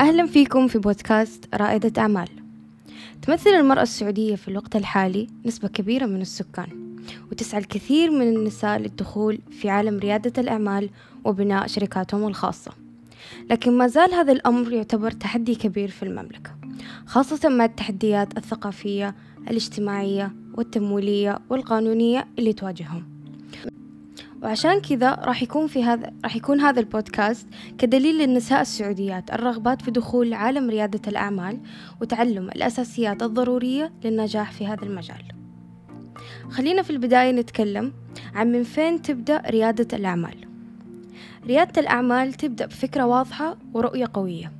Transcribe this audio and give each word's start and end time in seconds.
أهلا 0.00 0.26
فيكم 0.26 0.68
في 0.68 0.78
بودكاست 0.78 1.44
رائدة 1.54 2.02
أعمال. 2.02 2.28
تمثل 3.22 3.50
المرأة 3.50 3.82
السعودية 3.82 4.36
في 4.36 4.48
الوقت 4.48 4.76
الحالي 4.76 5.26
نسبة 5.46 5.68
كبيرة 5.68 6.06
من 6.06 6.20
السكان 6.20 6.96
وتسعى 7.30 7.60
الكثير 7.60 8.10
من 8.10 8.28
النساء 8.36 8.78
للدخول 8.78 9.38
في 9.50 9.70
عالم 9.70 9.98
ريادة 9.98 10.42
الأعمال 10.42 10.90
وبناء 11.24 11.66
شركاتهم 11.66 12.26
الخاصة. 12.26 12.72
لكن 13.50 13.78
ما 13.78 13.86
زال 13.86 14.14
هذا 14.14 14.32
الأمر 14.32 14.72
يعتبر 14.72 15.10
تحدي 15.10 15.54
كبير 15.54 15.88
في 15.88 16.02
المملكة 16.02 16.56
خاصة 17.06 17.48
مع 17.48 17.64
التحديات 17.64 18.36
الثقافية 18.38 19.14
الاجتماعية 19.50 20.32
والتمويلية 20.54 21.38
والقانونية 21.50 22.26
اللي 22.38 22.52
تواجههم. 22.52 23.15
وعشان 24.42 24.80
كذا 24.80 25.14
راح 25.14 25.42
يكون 25.42 25.66
في 25.66 25.84
هذا 25.84 26.12
راح 26.24 26.36
يكون 26.36 26.60
هذا 26.60 26.80
البودكاست 26.80 27.46
كدليل 27.78 28.18
للنساء 28.18 28.60
السعوديات 28.60 29.32
الرغبات 29.32 29.82
في 29.82 29.90
دخول 29.90 30.34
عالم 30.34 30.70
ريادة 30.70 31.00
الأعمال 31.08 31.60
وتعلم 32.00 32.48
الأساسيات 32.48 33.22
الضرورية 33.22 33.92
للنجاح 34.04 34.52
في 34.52 34.66
هذا 34.66 34.82
المجال. 34.82 35.22
خلينا 36.50 36.82
في 36.82 36.90
البداية 36.90 37.32
نتكلم 37.32 37.92
عن 38.34 38.52
من 38.52 38.62
فين 38.62 39.02
تبدأ 39.02 39.42
ريادة 39.50 39.96
الأعمال. 39.96 40.36
ريادة 41.46 41.80
الأعمال 41.80 42.32
تبدأ 42.32 42.66
بفكرة 42.66 43.06
واضحة 43.06 43.56
ورؤية 43.74 44.06
قوية. 44.14 44.55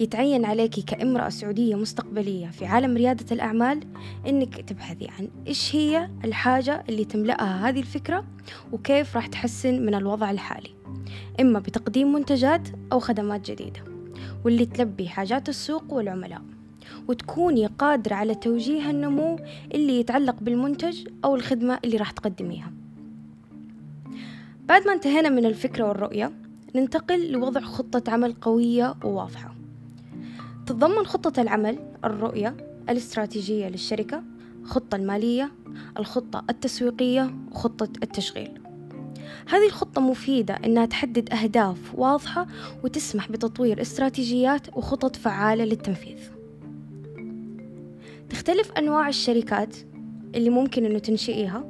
يتعين 0.00 0.44
عليك 0.44 0.80
كامرأة 0.80 1.28
سعودية 1.28 1.74
مستقبلية 1.74 2.46
في 2.46 2.66
عالم 2.66 2.96
ريادة 2.96 3.34
الأعمال 3.34 3.80
إنك 4.26 4.60
تبحثي 4.60 5.08
عن 5.18 5.28
إيش 5.46 5.76
هي 5.76 6.10
الحاجة 6.24 6.84
اللي 6.88 7.04
تملأها 7.04 7.68
هذه 7.68 7.80
الفكرة 7.80 8.24
وكيف 8.72 9.16
راح 9.16 9.26
تحسن 9.26 9.86
من 9.86 9.94
الوضع 9.94 10.30
الحالي. 10.30 10.70
إما 11.40 11.58
بتقديم 11.58 12.12
منتجات 12.12 12.68
أو 12.92 13.00
خدمات 13.00 13.50
جديدة 13.50 13.80
واللي 14.44 14.66
تلبي 14.66 15.08
حاجات 15.08 15.48
السوق 15.48 15.92
والعملاء 15.92 16.42
وتكوني 17.08 17.66
قادرة 17.66 18.14
على 18.14 18.34
توجيه 18.34 18.90
النمو 18.90 19.38
اللي 19.74 20.00
يتعلق 20.00 20.36
بالمنتج 20.40 21.08
أو 21.24 21.36
الخدمة 21.36 21.78
اللي 21.84 21.96
راح 21.96 22.10
تقدميها. 22.10 22.72
بعد 24.68 24.86
ما 24.86 24.92
انتهينا 24.92 25.28
من 25.28 25.46
الفكرة 25.46 25.88
والرؤية 25.88 26.32
ننتقل 26.74 27.32
لوضع 27.32 27.60
خطة 27.60 28.12
عمل 28.12 28.32
قوية 28.32 28.94
وواضحة. 29.04 29.55
تتضمن 30.66 31.06
خطة 31.06 31.42
العمل 31.42 31.78
الرؤية 32.04 32.56
الاستراتيجية 32.88 33.68
للشركة 33.68 34.22
الخطة 34.62 34.96
المالية 34.96 35.52
الخطة 35.98 36.44
التسويقية 36.50 37.34
وخطة 37.52 37.88
التشغيل. 38.02 38.60
هذه 39.48 39.66
الخطة 39.66 40.00
مفيدة 40.00 40.54
إنها 40.54 40.86
تحدد 40.86 41.32
أهداف 41.32 41.94
واضحة 41.94 42.46
وتسمح 42.84 43.30
بتطوير 43.30 43.82
استراتيجيات 43.82 44.76
وخطط 44.76 45.16
فعالة 45.16 45.64
للتنفيذ. 45.64 46.18
تختلف 48.30 48.72
أنواع 48.72 49.08
الشركات 49.08 49.76
اللي 50.34 50.50
ممكن 50.50 50.84
أنه 50.84 50.98
تنشئيها 50.98 51.64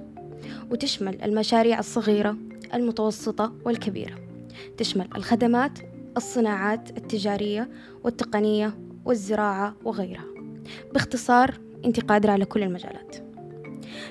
وتشمل 0.71 1.23
المشاريع 1.23 1.79
الصغيرة 1.79 2.37
المتوسطة 2.75 3.53
والكبيرة. 3.65 4.15
تشمل 4.79 5.09
الخدمات 5.17 5.79
الصناعات 6.17 6.99
التجارية 6.99 7.71
والتقنية 8.05 8.86
والزراعة 9.07 9.75
وغيرها. 9.85 10.25
باختصار 10.95 11.55
أنت 11.85 12.01
قادرة 12.01 12.33
على 12.33 12.45
كل 12.45 12.62
المجالات. 12.62 13.17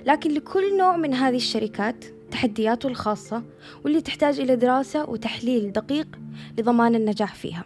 لكن 0.06 0.32
لكل 0.32 0.78
نوع 0.78 0.98
من 0.98 1.14
هذه 1.14 1.36
الشركات 1.36 2.06
تحدياته 2.32 2.88
الخاصة 2.88 3.44
واللي 3.84 4.02
تحتاج 4.02 4.40
إلى 4.40 4.56
دراسة 4.56 5.10
وتحليل 5.10 5.72
دقيق 5.72 6.08
لضمان 6.58 6.96
النجاح 6.96 7.36
فيها. 7.36 7.64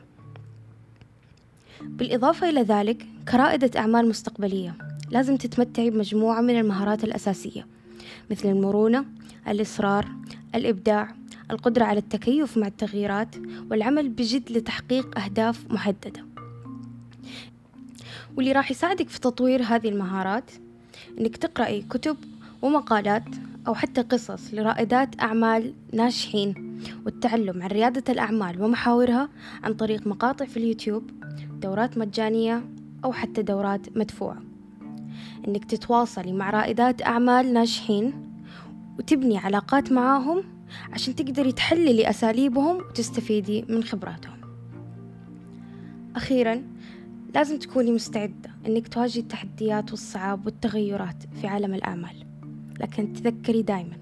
بالإضافة 1.81 2.49
إلى 2.49 2.61
ذلك 2.61 3.05
كرائدة 3.31 3.79
أعمال 3.79 4.09
مستقبلية 4.09 4.75
لازم 5.09 5.37
تتمتعي 5.37 5.89
بمجموعة 5.89 6.41
من 6.41 6.59
المهارات 6.59 7.03
الأساسية 7.03 7.67
مثل 8.31 8.49
المرونة 8.49 9.05
الإصرار 9.47 10.05
الإبداع 10.55 11.15
القدرة 11.51 11.83
على 11.83 11.99
التكيف 11.99 12.57
مع 12.57 12.67
التغييرات 12.67 13.35
والعمل 13.71 14.09
بجد 14.09 14.51
لتحقيق 14.51 15.19
أهداف 15.19 15.71
محددة. 15.71 16.38
واللي 18.39 18.51
راح 18.51 18.71
يساعدك 18.71 19.09
في 19.09 19.19
تطوير 19.19 19.63
هذه 19.63 19.89
المهارات 19.89 20.51
إنك 21.19 21.37
تقرأي 21.37 21.81
كتب 21.81 22.17
ومقالات 22.61 23.23
أو 23.67 23.73
حتى 23.73 24.01
قصص 24.01 24.53
لرائدات 24.53 25.21
أعمال 25.21 25.73
ناجحين 25.93 26.79
والتعلم 27.05 27.61
عن 27.61 27.67
ريادة 27.67 28.13
الأعمال 28.13 28.61
ومحاورها 28.61 29.29
عن 29.63 29.73
طريق 29.73 30.07
مقاطع 30.07 30.45
في 30.45 30.57
اليوتيوب 30.57 31.11
دورات 31.61 31.97
مجانية 31.97 32.63
أو 33.05 33.13
حتى 33.13 33.41
دورات 33.41 33.97
مدفوعة. 33.97 34.41
إنك 35.47 35.65
تتواصلي 35.65 36.33
مع 36.33 36.49
رائدات 36.49 37.01
أعمال 37.01 37.53
ناجحين 37.53 38.13
وتبني 38.99 39.37
علاقات 39.37 39.91
معاهم 39.91 40.43
عشان 40.93 41.15
تقدري 41.15 41.51
تحللي 41.51 42.09
أساليبهم 42.09 42.77
وتستفيدي 42.77 43.65
من 43.69 43.83
خبراتهم. 43.83 44.39
أخيرا 46.15 46.79
لازم 47.35 47.59
تكوني 47.59 47.91
مستعدة 47.91 48.49
أنك 48.67 48.87
تواجهي 48.87 49.21
التحديات 49.21 49.91
والصعاب 49.91 50.45
والتغيرات 50.45 51.23
في 51.41 51.47
عالم 51.47 51.73
الأعمال. 51.73 52.25
لكن 52.79 53.13
تذكري 53.13 53.61
دايما 53.61 53.97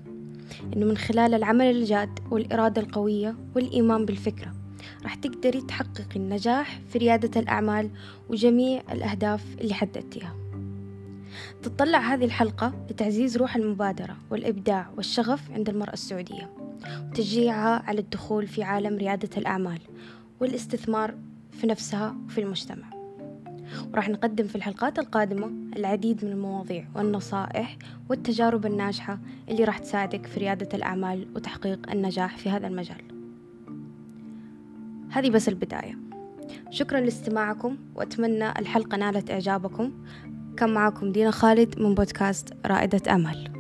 أنه 0.73 0.85
من 0.85 0.97
خلال 0.97 1.33
العمل 1.33 1.65
الجاد 1.65 2.19
والإرادة 2.31 2.81
القوية 2.81 3.35
والإيمان 3.55 4.05
بالفكرة 4.05 4.53
راح 5.03 5.15
تقدري 5.15 5.61
تحققي 5.61 6.15
النجاح 6.15 6.79
في 6.89 6.97
ريادة 6.97 7.41
الأعمال 7.41 7.89
وجميع 8.29 8.81
الأهداف 8.91 9.43
اللي 9.61 9.73
حددتيها. 9.73 10.35
تطلع 11.63 11.99
هذه 11.99 12.25
الحلقة 12.25 12.73
لتعزيز 12.89 13.37
روح 13.37 13.55
المبادرة 13.55 14.17
والإبداع 14.31 14.89
والشغف 14.97 15.51
عند 15.51 15.69
المرأة 15.69 15.93
السعودية 15.93 16.49
وتشجيعها 17.09 17.83
على 17.87 17.99
الدخول 17.99 18.47
في 18.47 18.63
عالم 18.63 18.97
ريادة 18.97 19.29
الأعمال 19.37 19.79
والاستثمار 20.39 21.15
في 21.51 21.67
نفسها 21.67 22.15
وفي 22.25 22.41
المجتمع. 22.41 22.96
وراح 23.93 24.09
نقدم 24.09 24.47
في 24.47 24.55
الحلقات 24.55 24.99
القادمة 24.99 25.51
العديد 25.75 26.25
من 26.25 26.31
المواضيع 26.31 26.85
والنصائح 26.95 27.77
والتجارب 28.09 28.65
الناجحة 28.65 29.19
اللي 29.49 29.63
راح 29.63 29.77
تساعدك 29.77 30.25
في 30.25 30.39
ريادة 30.39 30.69
الأعمال 30.73 31.27
وتحقيق 31.35 31.91
النجاح 31.91 32.37
في 32.37 32.49
هذا 32.49 32.67
المجال. 32.67 33.01
هذه 35.09 35.29
بس 35.29 35.49
البداية. 35.49 35.97
شكرا 36.69 36.99
لاستماعكم 36.99 37.77
وأتمنى 37.95 38.49
الحلقة 38.49 38.97
نالت 38.97 39.31
إعجابكم. 39.31 39.91
كان 40.57 40.73
معكم 40.73 41.11
دينا 41.11 41.31
خالد 41.31 41.79
من 41.79 41.95
بودكاست 41.95 42.53
رائدة 42.65 43.15
أمل. 43.15 43.56